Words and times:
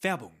Werbung 0.00 0.40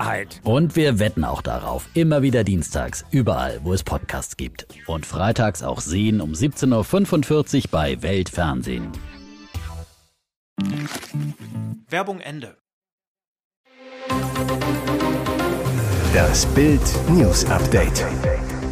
Wahrheit. 0.01 0.41
Und 0.43 0.75
wir 0.75 0.99
wetten 0.99 1.23
auch 1.23 1.41
darauf. 1.41 1.87
Immer 1.93 2.21
wieder 2.21 2.43
dienstags, 2.43 3.05
überall, 3.11 3.59
wo 3.63 3.73
es 3.73 3.83
Podcasts 3.83 4.37
gibt. 4.37 4.67
Und 4.87 5.05
freitags 5.05 5.63
auch 5.63 5.79
sehen 5.79 6.21
um 6.21 6.31
17.45 6.31 7.55
Uhr 7.55 7.63
bei 7.71 8.01
Weltfernsehen. 8.01 8.91
Werbung 11.89 12.19
Ende. 12.19 12.57
Das 16.13 16.45
Bild 16.47 16.81
News 17.09 17.45
Update. 17.45 18.05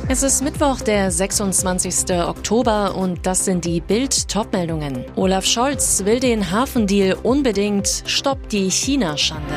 Es 0.07 0.23
ist 0.23 0.43
Mittwoch, 0.43 0.81
der 0.81 1.11
26. 1.11 2.11
Oktober 2.25 2.95
und 2.95 3.27
das 3.27 3.45
sind 3.45 3.63
die 3.63 3.79
Bild-Top-Meldungen. 3.79 5.05
Olaf 5.15 5.45
Scholz 5.45 6.03
will 6.03 6.19
den 6.19 6.51
Hafendeal 6.51 7.15
unbedingt, 7.21 8.03
stoppt 8.07 8.51
die 8.51 8.71
China-Schande. 8.71 9.53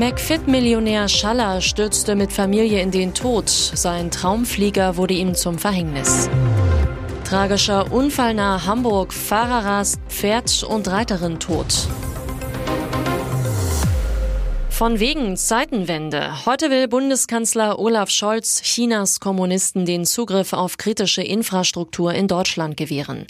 McFit-Millionär 0.00 1.08
Schaller 1.08 1.60
stürzte 1.60 2.16
mit 2.16 2.32
Familie 2.32 2.80
in 2.80 2.90
den 2.90 3.12
Tod. 3.12 3.50
Sein 3.50 4.10
Traumflieger 4.10 4.96
wurde 4.96 5.12
ihm 5.12 5.34
zum 5.34 5.58
Verhängnis. 5.58 6.30
Tragischer 7.24 7.92
Unfall 7.92 8.32
nahe 8.32 8.64
Hamburg. 8.64 9.12
Fahrer 9.12 9.62
rast 9.66 10.00
Pferd 10.08 10.62
und 10.62 10.88
Reiterin 10.88 11.38
tot. 11.38 11.86
Von 14.80 14.98
wegen 14.98 15.36
Zeitenwende. 15.36 16.46
Heute 16.46 16.70
will 16.70 16.88
Bundeskanzler 16.88 17.78
Olaf 17.78 18.08
Scholz 18.08 18.62
Chinas 18.62 19.20
Kommunisten 19.20 19.84
den 19.84 20.06
Zugriff 20.06 20.54
auf 20.54 20.78
kritische 20.78 21.20
Infrastruktur 21.20 22.14
in 22.14 22.28
Deutschland 22.28 22.78
gewähren. 22.78 23.26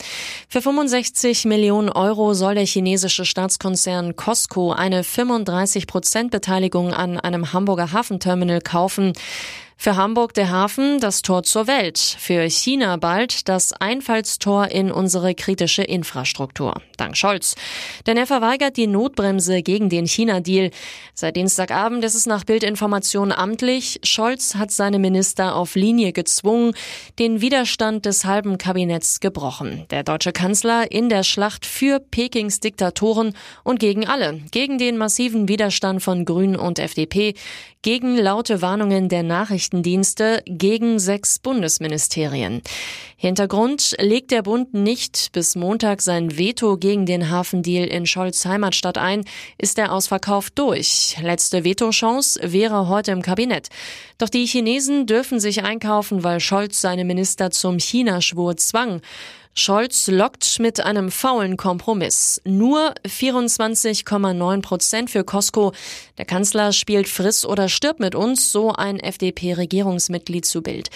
Für 0.49 0.63
65 0.63 1.47
Millionen 1.47 1.89
Euro 1.89 2.35
soll 2.35 2.55
der 2.55 2.67
chinesische 2.67 3.25
Staatskonzern 3.25 4.15
Costco 4.15 4.71
eine 4.71 5.03
35 5.03 5.89
Prozent 5.89 6.31
Beteiligung 6.31 6.95
an 6.95 7.19
einem 7.19 7.53
Hamburger 7.53 7.91
Hafenterminal 7.91 8.61
kaufen. 8.61 9.13
Für 9.83 9.97
Hamburg 9.97 10.35
der 10.35 10.51
Hafen 10.51 11.01
das 11.01 11.23
Tor 11.23 11.43
zur 11.43 11.67
Welt, 11.67 11.97
für 11.97 12.43
China 12.51 12.99
bald 12.99 13.49
das 13.49 13.73
Einfallstor 13.73 14.71
in 14.71 14.93
unsere 14.93 15.35
kritische 15.35 15.83
Infrastruktur. 15.83 16.75
Dank 16.99 17.17
Scholz. 17.17 17.55
Denn 18.07 18.19
er 18.19 18.27
verweigert 18.27 18.77
die 18.77 18.87
Notbremse 18.87 19.63
gegen 19.63 19.89
den 19.89 20.07
China-Deal. 20.07 20.71
Seit 21.15 21.37
Dienstagabend 21.37 22.05
ist 22.05 22.15
es 22.15 22.27
nach 22.27 22.45
Bildinformation 22.45 23.33
amtlich. 23.33 24.01
Scholz 24.05 24.57
hat 24.57 24.71
seine 24.71 24.99
Minister 24.99 25.57
auf 25.57 25.77
Linie 25.77 26.13
gezwungen, 26.13 26.75
den 27.19 27.41
Widerstand 27.41 28.05
des 28.05 28.27
halben 28.27 28.59
Kabinetts 28.59 29.21
gebrochen. 29.21 29.87
Der 29.89 30.03
deutsche 30.03 30.33
Kanzler 30.33 30.93
in 30.93 31.09
der 31.09 31.23
Schlacht 31.23 31.65
für 31.65 32.01
Pekings 32.01 32.61
Diktatoren 32.61 33.35
und 33.65 33.81
gegen 33.81 34.07
alle. 34.07 34.43
Gegen 34.51 34.77
den 34.77 34.99
massiven 34.99 35.49
Widerstand 35.49 36.03
von 36.03 36.27
Grünen 36.27 36.57
und 36.57 36.79
FDP, 36.79 37.33
gegen 37.81 38.19
laute 38.19 38.61
Warnungen 38.61 39.09
der 39.09 39.23
Nachrichtendienste, 39.71 40.43
gegen 40.47 40.99
sechs 40.99 41.39
Bundesministerien. 41.39 42.63
Hintergrund 43.17 43.95
legt 44.01 44.31
der 44.31 44.43
Bund 44.43 44.75
nicht 44.75 45.31
bis 45.33 45.55
Montag 45.55 46.03
sein 46.03 46.37
Veto 46.37 46.77
gegen 46.77 47.07
den 47.07 47.31
Hafendeal 47.31 47.87
in 47.87 48.07
Scholz 48.07 48.45
Heimatstadt 48.45 48.99
ein, 48.99 49.25
ist 49.59 49.79
der 49.79 49.93
Ausverkauf 49.93 50.51
durch. 50.51 51.17
Letzte 51.23 51.65
Vetochance 51.65 52.41
wäre 52.43 52.89
heute 52.89 53.13
im 53.13 53.23
Kabinett. 53.23 53.69
Doch 54.19 54.29
die 54.29 54.47
Chinesen 54.47 55.07
dürfen 55.07 55.39
sich 55.39 55.63
einkaufen, 55.63 56.25
weil 56.25 56.41
Scholz 56.41 56.81
seine 56.81 57.05
Minister 57.05 57.51
zum 57.51 57.79
Chinaschwur 57.79 58.57
zwang. 58.57 59.01
Scholz 59.55 60.07
lockt 60.07 60.59
mit 60.61 60.81
einem 60.81 61.11
faulen 61.11 61.57
Kompromiss. 61.57 62.41
Nur 62.45 62.95
24,9 63.05 64.63
Prozent 64.63 65.11
für 65.11 65.25
Costco. 65.25 65.73
Der 66.19 66.25
Kanzler 66.25 66.73
spielt 66.73 67.09
Friss 67.09 67.45
oder 67.45 67.69
stirbt 67.69 68.01
mit 68.01 68.15
uns, 68.15 68.53
so 68.53 68.73
ein 68.73 69.01
FDP-Regierungsmitglied 69.01 70.45
zu 70.45 70.63
Bild. 70.63 70.89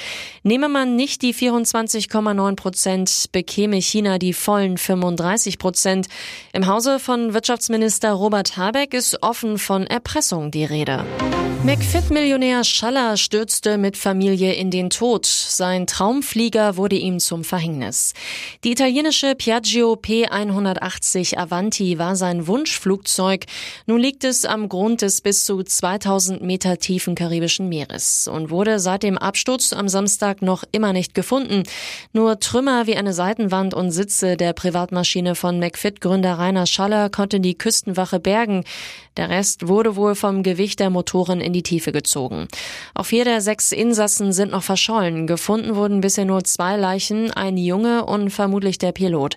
Nehme 0.44 0.68
man 0.68 0.96
nicht 0.96 1.22
die 1.22 1.34
24,9 1.34 2.56
Prozent, 2.56 3.26
bekäme 3.32 3.76
China 3.76 4.18
die 4.18 4.32
vollen 4.32 4.78
35 4.78 5.58
Prozent. 5.58 6.06
Im 6.52 6.66
Hause 6.66 7.00
von 7.00 7.34
Wirtschaftsminister 7.34 8.12
Robert 8.12 8.56
Habeck 8.56 8.94
ist 8.94 9.22
offen 9.22 9.58
von 9.58 9.86
Erpressung 9.86 10.50
die 10.50 10.64
Rede. 10.64 11.04
McFit-Millionär 11.64 12.62
Schaller 12.62 13.16
stürzte 13.16 13.78
mit 13.78 13.96
Familie 13.96 14.52
in 14.52 14.70
den 14.70 14.90
Tod. 14.90 15.24
Sein 15.24 15.86
Traumflieger 15.86 16.76
wurde 16.76 16.96
ihm 16.96 17.20
zum 17.20 17.42
Verhängnis. 17.42 18.12
Die 18.64 18.72
italienische 18.72 19.34
Piaggio 19.34 19.94
P180 19.94 21.38
Avanti 21.38 21.98
war 21.98 22.16
sein 22.16 22.46
Wunschflugzeug. 22.46 23.46
Nun 23.86 23.98
liegt 23.98 24.24
es 24.24 24.44
am 24.44 24.68
Grund 24.68 25.00
des 25.00 25.22
bis 25.22 25.46
zu 25.46 25.62
2000 25.62 26.42
Meter 26.42 26.76
tiefen 26.76 27.14
karibischen 27.14 27.70
Meeres 27.70 28.28
und 28.28 28.50
wurde 28.50 28.78
seit 28.78 29.02
dem 29.02 29.16
Absturz 29.16 29.72
am 29.72 29.88
Samstag 29.88 30.42
noch 30.42 30.64
immer 30.70 30.92
nicht 30.92 31.14
gefunden. 31.14 31.62
Nur 32.12 32.40
Trümmer 32.40 32.86
wie 32.86 32.96
eine 32.96 33.14
Seitenwand 33.14 33.72
und 33.72 33.90
Sitze 33.90 34.36
der 34.36 34.52
Privatmaschine 34.52 35.34
von 35.34 35.58
McFit-Gründer 35.60 36.34
Rainer 36.34 36.66
Schaller 36.66 37.08
konnte 37.08 37.40
die 37.40 37.56
Küstenwache 37.56 38.20
bergen. 38.20 38.64
Der 39.16 39.30
Rest 39.30 39.68
wurde 39.68 39.96
wohl 39.96 40.14
vom 40.14 40.42
Gewicht 40.42 40.78
der 40.80 40.90
Motoren 40.90 41.40
in 41.40 41.53
die 41.54 41.62
Tiefe 41.62 41.90
gezogen. 41.90 42.48
Auch 42.94 43.06
vier 43.06 43.24
der 43.24 43.40
sechs 43.40 43.72
Insassen 43.72 44.34
sind 44.34 44.52
noch 44.52 44.62
verschollen. 44.62 45.26
Gefunden 45.26 45.74
wurden 45.74 46.02
bisher 46.02 46.26
nur 46.26 46.44
zwei 46.44 46.76
Leichen, 46.76 47.30
ein 47.30 47.56
Junge 47.56 48.04
und 48.04 48.28
vermutlich 48.28 48.76
der 48.76 48.92
Pilot. 48.92 49.36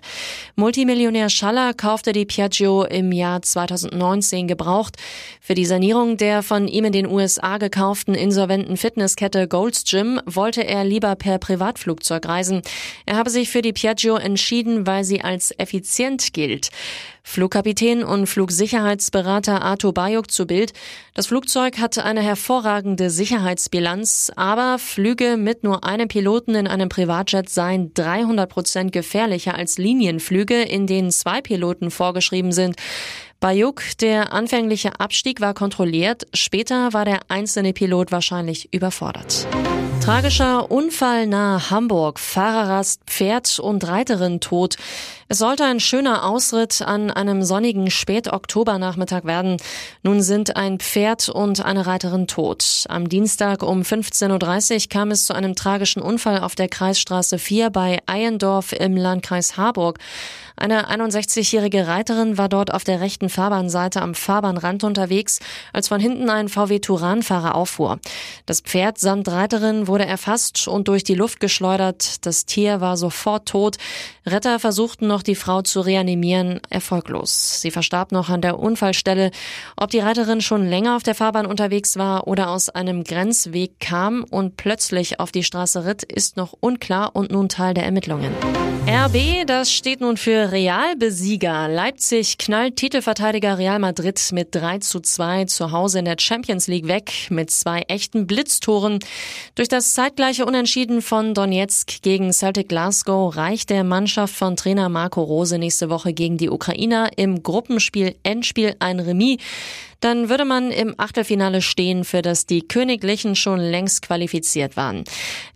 Multimillionär 0.56 1.30
Schaller 1.30 1.72
kaufte 1.72 2.12
die 2.12 2.26
Piaggio 2.26 2.84
im 2.84 3.12
Jahr 3.12 3.40
2019 3.40 4.46
gebraucht. 4.46 4.96
Für 5.40 5.54
die 5.54 5.64
Sanierung 5.64 6.18
der 6.18 6.42
von 6.42 6.68
ihm 6.68 6.84
in 6.84 6.92
den 6.92 7.06
USA 7.06 7.56
gekauften 7.56 8.14
insolventen 8.14 8.76
Fitnesskette 8.76 9.48
Gold's 9.48 9.84
Gym 9.84 10.20
wollte 10.26 10.66
er 10.66 10.84
lieber 10.84 11.16
per 11.16 11.38
Privatflugzeug 11.38 12.26
reisen. 12.26 12.62
Er 13.06 13.16
habe 13.16 13.30
sich 13.30 13.48
für 13.48 13.62
die 13.62 13.72
Piaggio 13.72 14.16
entschieden, 14.16 14.86
weil 14.86 15.04
sie 15.04 15.22
als 15.22 15.52
effizient 15.58 16.34
gilt. 16.34 16.70
Flugkapitän 17.28 18.04
und 18.04 18.26
Flugsicherheitsberater 18.26 19.60
Arthur 19.60 19.92
Bayuk 19.92 20.30
zu 20.30 20.46
Bild. 20.46 20.72
Das 21.12 21.26
Flugzeug 21.26 21.78
hatte 21.78 22.02
eine 22.08 22.22
hervorragende 22.22 23.10
Sicherheitsbilanz, 23.10 24.32
aber 24.34 24.78
Flüge 24.78 25.36
mit 25.36 25.62
nur 25.62 25.84
einem 25.84 26.08
Piloten 26.08 26.54
in 26.54 26.66
einem 26.66 26.88
Privatjet 26.88 27.50
seien 27.50 27.92
300 27.92 28.48
Prozent 28.48 28.92
gefährlicher 28.92 29.54
als 29.54 29.76
Linienflüge, 29.76 30.62
in 30.62 30.86
denen 30.86 31.10
zwei 31.10 31.42
Piloten 31.42 31.90
vorgeschrieben 31.90 32.52
sind. 32.52 32.76
Bayuk, 33.40 33.82
der 34.00 34.32
anfängliche 34.32 34.98
Abstieg 34.98 35.42
war 35.42 35.52
kontrolliert, 35.52 36.26
später 36.32 36.94
war 36.94 37.04
der 37.04 37.20
einzelne 37.28 37.74
Pilot 37.74 38.10
wahrscheinlich 38.10 38.72
überfordert. 38.72 39.46
Tragischer 40.02 40.70
Unfall 40.70 41.26
nahe 41.26 41.70
Hamburg. 41.70 42.18
Fahrerrast, 42.18 43.02
Pferd 43.06 43.58
und 43.58 43.86
Reiterin 43.86 44.40
tot. 44.40 44.76
Es 45.30 45.36
sollte 45.36 45.66
ein 45.66 45.78
schöner 45.78 46.24
Ausritt 46.24 46.80
an 46.80 47.10
einem 47.10 47.42
sonnigen 47.42 47.90
Spätoktobernachmittag 47.90 49.24
werden. 49.24 49.58
Nun 50.02 50.22
sind 50.22 50.56
ein 50.56 50.78
Pferd 50.78 51.28
und 51.28 51.62
eine 51.62 51.86
Reiterin 51.86 52.26
tot. 52.26 52.86
Am 52.88 53.10
Dienstag 53.10 53.62
um 53.62 53.82
15.30 53.82 54.84
Uhr 54.84 54.88
kam 54.88 55.10
es 55.10 55.26
zu 55.26 55.34
einem 55.34 55.54
tragischen 55.54 56.00
Unfall 56.00 56.40
auf 56.40 56.54
der 56.54 56.68
Kreisstraße 56.68 57.38
4 57.38 57.68
bei 57.68 57.98
Eiendorf 58.06 58.72
im 58.72 58.96
Landkreis 58.96 59.58
Harburg. 59.58 59.98
Eine 60.58 60.90
61-jährige 60.90 61.86
Reiterin 61.86 62.36
war 62.36 62.48
dort 62.48 62.74
auf 62.74 62.82
der 62.82 63.00
rechten 63.00 63.28
Fahrbahnseite 63.28 64.02
am 64.02 64.14
Fahrbahnrand 64.16 64.82
unterwegs, 64.82 65.38
als 65.72 65.86
von 65.86 66.00
hinten 66.00 66.30
ein 66.30 66.48
VW 66.48 66.80
Turan-Fahrer 66.80 67.54
auffuhr. 67.54 68.00
Das 68.46 68.60
Pferd 68.60 68.98
samt 68.98 69.28
Reiterin 69.28 69.86
wurde 69.86 70.04
erfasst 70.04 70.66
und 70.66 70.88
durch 70.88 71.04
die 71.04 71.14
Luft 71.14 71.38
geschleudert. 71.38 72.26
Das 72.26 72.44
Tier 72.44 72.80
war 72.80 72.96
sofort 72.96 73.46
tot. 73.46 73.76
Retter 74.26 74.58
versuchten 74.58 75.06
noch 75.06 75.17
noch, 75.18 75.24
die 75.24 75.34
Frau 75.34 75.62
zu 75.62 75.80
reanimieren, 75.80 76.60
erfolglos. 76.70 77.60
Sie 77.60 77.72
verstarb 77.72 78.12
noch 78.12 78.28
an 78.28 78.40
der 78.40 78.60
Unfallstelle. 78.60 79.32
Ob 79.76 79.90
die 79.90 79.98
Reiterin 79.98 80.40
schon 80.40 80.64
länger 80.64 80.94
auf 80.94 81.02
der 81.02 81.16
Fahrbahn 81.16 81.44
unterwegs 81.44 81.96
war 81.96 82.28
oder 82.28 82.50
aus 82.50 82.68
einem 82.68 83.02
Grenzweg 83.02 83.80
kam 83.80 84.22
und 84.22 84.56
plötzlich 84.56 85.18
auf 85.18 85.32
die 85.32 85.42
Straße 85.42 85.84
ritt, 85.84 86.04
ist 86.04 86.36
noch 86.36 86.54
unklar 86.60 87.16
und 87.16 87.32
nun 87.32 87.48
Teil 87.48 87.74
der 87.74 87.84
Ermittlungen. 87.84 88.32
RB, 88.88 89.46
das 89.46 89.70
steht 89.70 90.00
nun 90.00 90.16
für 90.16 90.50
Realbesieger. 90.50 91.68
Leipzig 91.68 92.38
knallt 92.38 92.76
Titelverteidiger 92.76 93.58
Real 93.58 93.78
Madrid 93.78 94.18
mit 94.32 94.54
3 94.54 94.78
zu 94.78 95.00
2 95.00 95.44
zu 95.44 95.72
Hause 95.72 95.98
in 95.98 96.06
der 96.06 96.16
Champions 96.18 96.68
League 96.68 96.88
weg 96.88 97.12
mit 97.28 97.50
zwei 97.50 97.82
echten 97.88 98.26
Blitztoren. 98.26 98.98
Durch 99.56 99.68
das 99.68 99.92
zeitgleiche 99.92 100.46
Unentschieden 100.46 101.02
von 101.02 101.34
Donetsk 101.34 102.00
gegen 102.00 102.32
Celtic 102.32 102.70
Glasgow 102.70 103.36
reicht 103.36 103.68
der 103.68 103.84
Mannschaft 103.84 104.34
von 104.34 104.56
Trainer 104.56 104.88
Marco 104.88 105.07
Rose 105.16 105.58
nächste 105.58 105.90
Woche 105.90 106.12
gegen 106.12 106.38
die 106.38 106.50
Ukrainer 106.50 107.10
im 107.16 107.42
Gruppenspiel 107.42 108.14
Endspiel 108.22 108.76
ein 108.78 109.00
Remis 109.00 109.38
dann 110.00 110.28
würde 110.28 110.44
man 110.44 110.70
im 110.70 110.94
Achtelfinale 110.96 111.60
stehen, 111.60 112.04
für 112.04 112.22
das 112.22 112.46
die 112.46 112.66
Königlichen 112.66 113.34
schon 113.34 113.58
längst 113.58 114.02
qualifiziert 114.02 114.76
waren. 114.76 115.04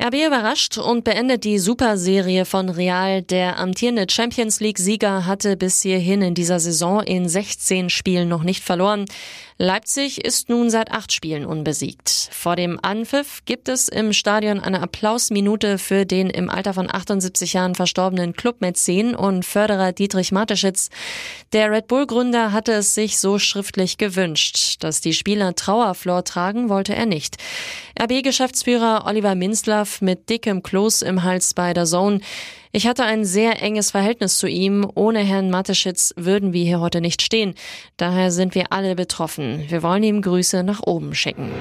RB 0.02 0.26
überrascht 0.26 0.78
und 0.78 1.04
beendet 1.04 1.44
die 1.44 1.58
Superserie 1.58 2.44
von 2.44 2.68
Real. 2.68 3.22
Der 3.22 3.58
amtierende 3.58 4.06
Champions 4.10 4.60
League-Sieger 4.60 5.26
hatte 5.26 5.56
bis 5.56 5.82
hierhin 5.82 6.22
in 6.22 6.34
dieser 6.34 6.58
Saison 6.58 7.02
in 7.02 7.28
16 7.28 7.88
Spielen 7.88 8.28
noch 8.28 8.42
nicht 8.42 8.64
verloren. 8.64 9.06
Leipzig 9.58 10.24
ist 10.24 10.48
nun 10.48 10.70
seit 10.70 10.90
acht 10.90 11.12
Spielen 11.12 11.46
unbesiegt. 11.46 12.10
Vor 12.32 12.56
dem 12.56 12.80
Anpfiff 12.82 13.44
gibt 13.44 13.68
es 13.68 13.88
im 13.88 14.12
Stadion 14.12 14.58
eine 14.58 14.80
Applausminute 14.80 15.78
für 15.78 16.04
den 16.04 16.30
im 16.30 16.50
Alter 16.50 16.74
von 16.74 16.92
78 16.92 17.52
Jahren 17.52 17.76
verstorbenen 17.76 18.32
Clubmäzen 18.32 19.14
und 19.14 19.44
Förderer 19.44 19.92
Dietrich 19.92 20.32
Mateschitz. 20.32 20.88
Der 21.52 21.70
Red 21.70 21.86
Bull-Gründer 21.86 22.50
hatte 22.50 22.72
es 22.72 22.94
sich 22.94 23.18
so 23.18 23.38
schriftlich 23.38 23.98
gewünscht. 23.98 24.31
Dass 24.80 25.00
die 25.00 25.14
Spieler 25.14 25.54
Trauerflor 25.54 26.24
tragen, 26.24 26.68
wollte 26.68 26.94
er 26.94 27.06
nicht. 27.06 27.36
RB-Geschäftsführer 28.02 29.04
Oliver 29.06 29.36
Minzlaff 29.36 30.00
mit 30.00 30.28
dickem 30.28 30.64
Kloß 30.64 31.02
im 31.02 31.22
Hals 31.22 31.54
bei 31.54 31.72
der 31.72 31.84
Zone. 31.84 32.18
Ich 32.72 32.88
hatte 32.88 33.04
ein 33.04 33.24
sehr 33.24 33.62
enges 33.62 33.92
Verhältnis 33.92 34.38
zu 34.38 34.48
ihm. 34.48 34.90
Ohne 34.96 35.20
Herrn 35.20 35.50
Mateschitz 35.50 36.12
würden 36.16 36.52
wir 36.52 36.64
hier 36.64 36.80
heute 36.80 37.00
nicht 37.00 37.22
stehen. 37.22 37.54
Daher 37.98 38.32
sind 38.32 38.56
wir 38.56 38.72
alle 38.72 38.96
betroffen. 38.96 39.66
Wir 39.68 39.84
wollen 39.84 40.02
ihm 40.02 40.22
Grüße 40.22 40.64
nach 40.64 40.80
oben 40.84 41.14
schicken. 41.14 41.52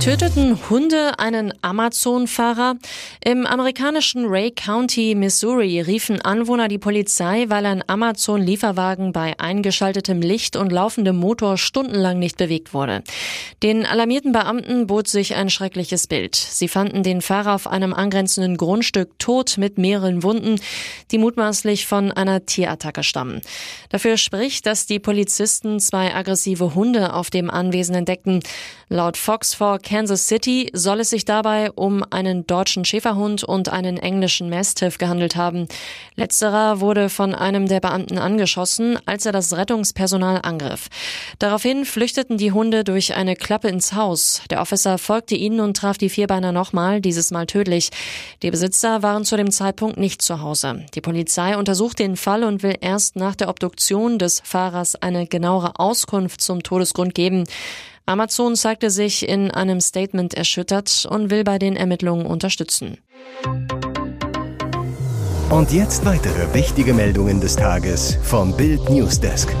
Töteten 0.00 0.56
Hunde 0.70 1.18
einen 1.18 1.52
Amazon-Fahrer? 1.62 2.76
Im 3.24 3.44
amerikanischen 3.44 4.26
Ray 4.26 4.50
County, 4.52 5.14
Missouri, 5.16 5.80
riefen 5.80 6.20
Anwohner 6.20 6.68
die 6.68 6.78
Polizei, 6.78 7.46
weil 7.48 7.66
ein 7.66 7.82
Amazon-Lieferwagen 7.86 9.12
bei 9.12 9.38
eingeschaltetem 9.40 10.20
Licht 10.20 10.54
und 10.54 10.70
laufendem 10.70 11.16
Motor 11.16 11.58
stundenlang 11.58 12.18
nicht 12.18 12.36
bewegt 12.36 12.72
wurde. 12.72 13.02
Den 13.62 13.84
alarmierten 13.84 14.32
Beamten 14.32 14.86
bot 14.86 15.08
sich 15.08 15.34
ein 15.34 15.50
schreckliches 15.50 15.75
Bild. 16.08 16.34
Sie 16.34 16.68
fanden 16.68 17.02
den 17.02 17.20
Fahrer 17.20 17.54
auf 17.54 17.66
einem 17.66 17.92
angrenzenden 17.92 18.56
Grundstück 18.56 19.18
tot 19.18 19.58
mit 19.58 19.76
mehreren 19.76 20.22
Wunden, 20.22 20.58
die 21.10 21.18
mutmaßlich 21.18 21.86
von 21.86 22.12
einer 22.12 22.46
Tierattacke 22.46 23.02
stammen. 23.02 23.42
Dafür 23.90 24.16
spricht, 24.16 24.64
dass 24.66 24.86
die 24.86 24.98
Polizisten 24.98 25.78
zwei 25.78 26.14
aggressive 26.14 26.74
Hunde 26.74 27.12
auf 27.12 27.28
dem 27.30 27.50
Anwesen 27.50 27.94
entdeckten. 27.94 28.40
Laut 28.88 29.16
Fox 29.16 29.54
4 29.54 29.80
Kansas 29.82 30.28
City 30.28 30.70
soll 30.72 31.00
es 31.00 31.10
sich 31.10 31.24
dabei 31.24 31.72
um 31.72 32.04
einen 32.10 32.46
deutschen 32.46 32.84
Schäferhund 32.84 33.44
und 33.44 33.68
einen 33.68 33.96
englischen 33.96 34.48
Mastiff 34.48 34.96
gehandelt 34.96 35.36
haben. 35.36 35.66
Letzterer 36.14 36.80
wurde 36.80 37.08
von 37.08 37.34
einem 37.34 37.66
der 37.66 37.80
Beamten 37.80 38.18
angeschossen, 38.18 38.98
als 39.04 39.26
er 39.26 39.32
das 39.32 39.52
Rettungspersonal 39.54 40.40
angriff. 40.42 40.88
Daraufhin 41.38 41.84
flüchteten 41.84 42.38
die 42.38 42.52
Hunde 42.52 42.84
durch 42.84 43.14
eine 43.14 43.36
Klappe 43.36 43.68
ins 43.68 43.92
Haus. 43.92 44.42
Der 44.50 44.60
Officer 44.60 44.98
folgte 44.98 45.34
ihnen 45.34 45.55
und 45.60 45.76
traf 45.76 45.98
die 45.98 46.08
Vierbeiner 46.08 46.52
nochmal, 46.52 47.00
dieses 47.00 47.30
Mal 47.30 47.46
tödlich. 47.46 47.90
Die 48.42 48.50
Besitzer 48.50 49.02
waren 49.02 49.24
zu 49.24 49.36
dem 49.36 49.50
Zeitpunkt 49.50 49.96
nicht 49.96 50.22
zu 50.22 50.40
Hause. 50.40 50.86
Die 50.94 51.00
Polizei 51.00 51.56
untersucht 51.56 51.98
den 51.98 52.16
Fall 52.16 52.44
und 52.44 52.62
will 52.62 52.76
erst 52.80 53.16
nach 53.16 53.34
der 53.34 53.48
Obduktion 53.48 54.18
des 54.18 54.40
Fahrers 54.44 54.96
eine 54.96 55.26
genauere 55.26 55.78
Auskunft 55.78 56.40
zum 56.40 56.62
Todesgrund 56.62 57.14
geben. 57.14 57.44
Amazon 58.06 58.54
zeigte 58.54 58.90
sich 58.90 59.28
in 59.28 59.50
einem 59.50 59.80
Statement 59.80 60.34
erschüttert 60.34 61.06
und 61.10 61.30
will 61.30 61.42
bei 61.42 61.58
den 61.58 61.76
Ermittlungen 61.76 62.26
unterstützen. 62.26 62.98
Und 65.50 65.72
jetzt 65.72 66.04
weitere 66.04 66.52
wichtige 66.54 66.92
Meldungen 66.92 67.40
des 67.40 67.56
Tages 67.56 68.18
vom 68.22 68.56
Bild 68.56 68.88
Newsdesk. 68.90 69.54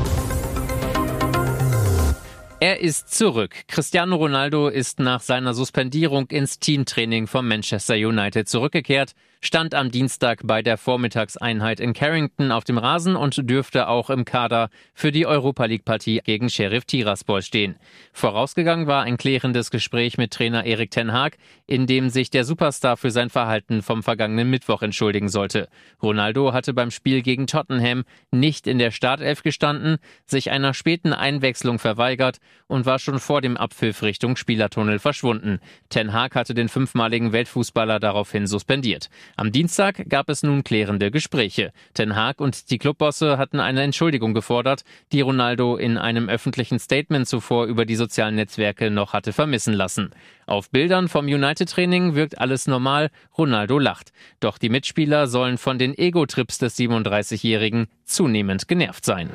Er 2.58 2.80
ist 2.80 3.14
zurück. 3.14 3.54
Cristiano 3.68 4.16
Ronaldo 4.16 4.68
ist 4.68 4.98
nach 4.98 5.20
seiner 5.20 5.52
Suspendierung 5.52 6.26
ins 6.28 6.58
Teamtraining 6.58 7.26
von 7.26 7.46
Manchester 7.46 7.94
United 7.96 8.48
zurückgekehrt 8.48 9.12
stand 9.40 9.74
am 9.74 9.90
Dienstag 9.90 10.40
bei 10.44 10.62
der 10.62 10.78
Vormittagseinheit 10.78 11.80
in 11.80 11.92
Carrington 11.92 12.50
auf 12.50 12.64
dem 12.64 12.78
Rasen 12.78 13.16
und 13.16 13.48
dürfte 13.48 13.88
auch 13.88 14.10
im 14.10 14.24
Kader 14.24 14.70
für 14.94 15.12
die 15.12 15.26
Europa 15.26 15.64
League-Partie 15.64 16.20
gegen 16.24 16.50
Sheriff 16.50 16.84
Tiraspol 16.84 17.42
stehen. 17.42 17.76
Vorausgegangen 18.12 18.86
war 18.86 19.02
ein 19.02 19.16
klärendes 19.16 19.70
Gespräch 19.70 20.18
mit 20.18 20.32
Trainer 20.32 20.64
Erik 20.64 20.90
Ten 20.90 21.12
Haag, 21.12 21.36
in 21.66 21.86
dem 21.86 22.10
sich 22.10 22.30
der 22.30 22.44
Superstar 22.44 22.96
für 22.96 23.10
sein 23.10 23.30
Verhalten 23.30 23.82
vom 23.82 24.02
vergangenen 24.02 24.50
Mittwoch 24.50 24.82
entschuldigen 24.82 25.28
sollte. 25.28 25.68
Ronaldo 26.02 26.52
hatte 26.52 26.74
beim 26.74 26.90
Spiel 26.90 27.22
gegen 27.22 27.46
Tottenham 27.46 28.04
nicht 28.30 28.66
in 28.66 28.78
der 28.78 28.90
Startelf 28.90 29.42
gestanden, 29.42 29.98
sich 30.26 30.50
einer 30.50 30.74
späten 30.74 31.12
Einwechslung 31.12 31.78
verweigert 31.78 32.38
und 32.66 32.86
war 32.86 32.98
schon 32.98 33.18
vor 33.18 33.40
dem 33.40 33.56
Abpfiff 33.56 34.02
Richtung 34.02 34.36
Spielertunnel 34.36 34.98
verschwunden. 34.98 35.60
Ten 35.88 36.12
Haag 36.12 36.34
hatte 36.34 36.54
den 36.54 36.68
fünfmaligen 36.68 37.32
Weltfußballer 37.32 38.00
daraufhin 38.00 38.46
suspendiert. 38.46 39.08
Am 39.36 39.52
Dienstag 39.52 40.08
gab 40.08 40.28
es 40.28 40.42
nun 40.42 40.62
klärende 40.64 41.10
Gespräche. 41.10 41.72
Ten 41.94 42.14
Haag 42.14 42.40
und 42.40 42.70
die 42.70 42.78
Clubbosse 42.78 43.38
hatten 43.38 43.60
eine 43.60 43.82
Entschuldigung 43.82 44.34
gefordert, 44.34 44.84
die 45.12 45.20
Ronaldo 45.20 45.76
in 45.76 45.98
einem 45.98 46.28
öffentlichen 46.28 46.78
Statement 46.78 47.26
zuvor 47.26 47.66
über 47.66 47.84
die 47.84 47.96
sozialen 47.96 48.36
Netzwerke 48.36 48.90
noch 48.90 49.12
hatte 49.12 49.32
vermissen 49.32 49.74
lassen. 49.74 50.10
Auf 50.46 50.70
Bildern 50.70 51.08
vom 51.08 51.26
United-Training 51.26 52.14
wirkt 52.14 52.38
alles 52.38 52.66
normal, 52.66 53.10
Ronaldo 53.36 53.78
lacht. 53.78 54.12
Doch 54.40 54.58
die 54.58 54.68
Mitspieler 54.68 55.26
sollen 55.26 55.58
von 55.58 55.78
den 55.78 55.96
Ego-Trips 55.96 56.58
des 56.58 56.78
37-Jährigen 56.78 57.86
zunehmend 58.04 58.68
genervt 58.68 59.04
sein. 59.04 59.30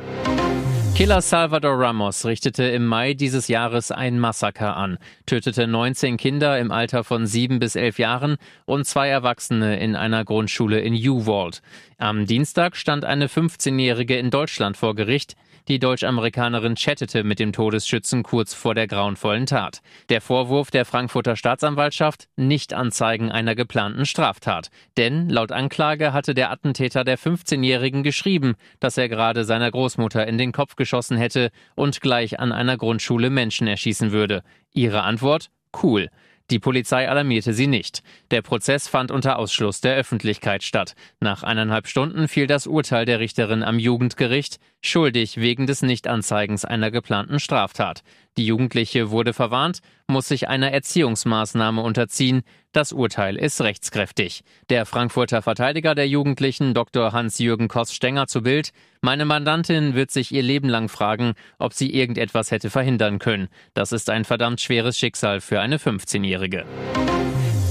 Killer 0.96 1.22
Salvador 1.22 1.80
Ramos 1.80 2.26
richtete 2.26 2.64
im 2.64 2.86
Mai 2.86 3.14
dieses 3.14 3.48
Jahres 3.48 3.92
ein 3.92 4.20
Massaker 4.20 4.76
an, 4.76 5.00
tötete 5.26 5.66
19 5.66 6.18
Kinder 6.18 6.60
im 6.60 6.72
Alter 6.72 7.04
von 7.04 7.26
7 7.26 7.60
bis 7.60 7.76
11 7.76 7.98
Jahren 7.98 8.38
und 8.66 8.86
zwei 8.86 9.10
Erwachsene 9.10 9.80
in 9.80 9.96
einer 9.96 10.26
Grundschule 10.26 10.80
in 10.80 10.94
Uwald. 10.94 11.62
Am 11.98 12.26
Dienstag 12.28 12.76
stand 12.76 13.06
eine 13.06 13.28
15-Jährige 13.28 14.18
in 14.18 14.30
Deutschland 14.30 14.78
vor 14.78 14.94
Gericht. 14.94 15.36
Die 15.68 15.80
Deutsch-Amerikanerin 15.80 16.75
chattete 16.75 17.24
mit 17.24 17.40
dem 17.40 17.54
Todesschützen 17.54 18.24
kurz 18.24 18.54
vor 18.54 18.74
der 18.74 18.88
grauenvollen 18.88 19.45
Tat. 19.45 19.81
Der 20.09 20.19
Vorwurf 20.19 20.71
der 20.71 20.85
Frankfurter 20.85 21.35
Staatsanwaltschaft 21.35 22.28
nicht 22.35 22.74
anzeigen 22.74 23.31
einer 23.31 23.54
geplanten 23.54 24.06
Straftat. 24.06 24.69
Denn 24.97 25.30
laut 25.30 25.52
Anklage 25.52 26.14
hatte 26.14 26.33
der 26.33 26.52
Attentäter 26.52 27.04
der 27.04 27.19
15-Jährigen 27.19 28.04
geschrieben, 28.04 28.56
dass 28.80 28.97
er 28.97 29.07
gerade 29.07 29.44
seiner 29.44 29.69
Großmutter 29.69 30.28
in 30.28 30.38
den 30.38 30.52
Kopf 30.52 30.76
geschossen 30.76 31.18
hätte 31.18 31.52
und 31.76 32.02
gleich 32.02 32.40
an 32.40 32.52
einer 32.52 32.78
Grundschule 32.78 33.30
Menschen 33.30 33.68
erschießen 33.68 34.12
würde. 34.12 34.44
Ihre 34.74 35.04
Antwort? 35.04 35.52
Cool. 35.81 36.09
Die 36.52 36.60
Polizei 36.60 37.08
alarmierte 37.08 37.54
sie 37.54 37.68
nicht. 37.68 38.04
Der 38.30 38.42
Prozess 38.42 38.90
fand 38.90 39.10
unter 39.10 39.40
Ausschluss 39.40 39.80
der 39.80 39.96
Öffentlichkeit 39.96 40.64
statt. 40.64 40.96
Nach 41.22 41.44
eineinhalb 41.44 41.88
Stunden 41.88 42.28
fiel 42.28 42.46
das 42.46 42.68
Urteil 42.68 43.06
der 43.06 43.22
Richterin 43.22 43.64
am 43.64 43.80
Jugendgericht 43.80 44.60
schuldig 44.81 45.38
wegen 45.38 45.66
des 45.66 45.81
Nichtanzeigens 45.81 46.66
einer 46.66 46.92
geplanten 46.92 47.40
Straftat. 47.40 48.04
Die 48.38 48.45
Jugendliche 48.45 49.11
wurde 49.11 49.33
verwarnt, 49.33 49.80
muss 50.07 50.30
sich 50.30 50.47
einer 50.47 50.71
Erziehungsmaßnahme 50.71 51.81
unterziehen. 51.81 52.44
Das 52.71 52.94
Urteil 52.94 53.35
ist 53.35 53.59
rechtskräftig. 53.59 54.44
Der 54.69 54.85
Frankfurter 54.85 55.42
Verteidiger 55.42 55.95
der 55.95 56.07
Jugendlichen, 56.07 56.73
Dr. 56.73 57.11
Hans-Jürgen 57.11 57.68
Koss-Stenger 57.68 58.28
zu 58.28 58.42
Bild, 58.42 58.71
meine 59.02 59.26
Mandantin 59.26 59.95
wird 59.95 60.11
sich 60.11 60.31
ihr 60.31 60.44
Leben 60.44 60.69
lang 60.69 60.88
fragen, 60.88 61.33
ob 61.59 61.73
sie 61.73 61.94
irgendetwas 61.94 62.52
hätte 62.52 62.69
verhindern 62.69 63.19
können. 63.19 63.50
Das 63.73 63.92
ist 63.92 64.09
ein 64.09 64.23
verdammt 64.23 64.61
schweres 64.61 64.97
Schicksal 64.97 65.42
für 65.42 65.59
eine 65.59 65.78
15-Jährige. 65.78 66.66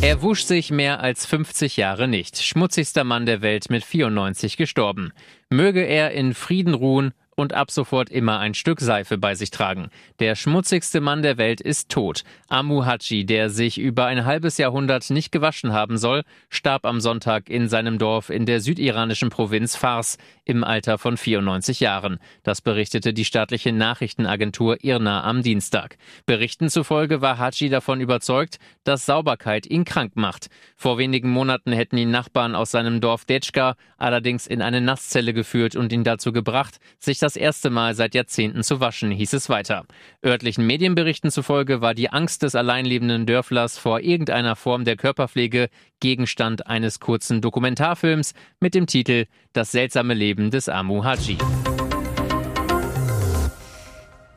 Er 0.03 0.23
wusch 0.23 0.45
sich 0.45 0.71
mehr 0.71 1.01
als 1.01 1.27
50 1.27 1.77
Jahre 1.77 2.09
nicht. 2.09 2.43
Schmutzigster 2.43 3.05
Mann 3.05 3.27
der 3.27 3.43
Welt 3.43 3.69
mit 3.69 3.85
94 3.85 4.57
gestorben. 4.57 5.13
Möge 5.51 5.83
er 5.83 6.13
in 6.13 6.33
Frieden 6.33 6.73
ruhen 6.73 7.13
und 7.41 7.55
ab 7.55 7.71
sofort 7.71 8.11
immer 8.11 8.39
ein 8.39 8.55
Stück 8.55 8.81
Seife 8.81 9.19
bei 9.19 9.35
sich 9.35 9.51
tragen. 9.51 9.89
Der 10.19 10.35
schmutzigste 10.35 11.01
Mann 11.01 11.23
der 11.23 11.39
Welt 11.39 11.61
ist 11.61 11.89
tot. 11.89 12.23
Amu 12.49 12.85
Haji, 12.85 13.25
der 13.25 13.51
sich 13.51 13.79
über 13.79 14.07
ein 14.07 14.25
halbes 14.25 14.59
Jahrhundert 14.59 15.09
nicht 15.11 15.33
gewaschen 15.33 15.73
haben 15.73 15.97
soll, 15.97 16.23
starb 16.51 16.85
am 16.85 17.01
Sonntag 17.01 17.49
in 17.49 17.69
seinem 17.69 17.99
Dorf 17.99 18.31
in 18.31 18.47
der 18.47 18.61
südiranischen 18.61 19.31
Provinz 19.31 19.75
Fars 19.75 20.19
im 20.45 20.65
Alter 20.65 20.99
von 20.99 21.17
94 21.17 21.81
Jahren. 21.81 22.19
Das 22.43 22.61
berichtete 22.61 23.15
die 23.15 23.25
staatliche 23.25 23.73
Nachrichtenagentur 23.73 24.85
IRNA 24.85 25.25
am 25.25 25.43
Dienstag. 25.43 25.97
Berichten 26.27 26.69
zufolge 26.69 27.23
war 27.23 27.39
Haji 27.39 27.71
davon 27.71 28.01
überzeugt, 28.01 28.59
dass 28.85 29.07
Sauberkeit 29.07 29.67
ihn 29.67 29.85
krank 29.85 30.13
macht. 30.15 30.49
Vor 30.77 30.99
wenigen 30.99 31.31
Monaten 31.31 31.73
hätten 31.73 31.97
ihn 31.97 32.11
Nachbarn 32.11 32.55
aus 32.55 32.71
seinem 32.71 33.01
Dorf 33.01 33.25
Detschka 33.25 33.77
allerdings 33.97 34.47
in 34.47 34.61
eine 34.61 34.81
Nasszelle 34.81 35.33
geführt 35.33 35.77
und 35.77 35.93
ihn 35.93 36.05
dazu 36.05 36.33
gebracht, 36.33 36.79
sich 36.99 37.19
das 37.31 37.37
erste 37.37 37.71
Mal 37.71 37.95
seit 37.95 38.17
Jahrzehnten 38.17 38.65
zu 38.65 38.81
waschen, 38.81 39.13
hieß 39.13 39.35
es 39.35 39.49
weiter. 39.49 39.85
Örtlichen 40.27 40.67
Medienberichten 40.67 41.31
zufolge 41.31 41.81
war 41.81 41.95
die 41.95 42.11
Angst 42.11 42.43
des 42.43 42.57
alleinlebenden 42.57 43.25
Dörflers 43.25 43.79
vor 43.79 44.01
irgendeiner 44.01 44.57
Form 44.57 44.85
der 44.85 44.97
Körperpflege 44.97 45.69
Gegenstand 46.01 46.67
eines 46.67 46.99
kurzen 46.99 47.41
Dokumentarfilms 47.41 48.35
mit 48.59 48.75
dem 48.75 48.89
Titel 48.89 49.27
Das 49.53 49.71
seltsame 49.71 50.15
Leben 50.15 50.51
des 50.51 50.69
Amu 50.69 51.05
Haji. 51.05 51.39